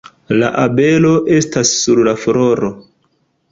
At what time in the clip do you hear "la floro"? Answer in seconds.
2.09-2.75